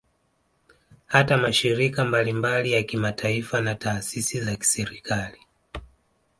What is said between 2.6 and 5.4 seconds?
ya kimataifa na taasisi za kiserikali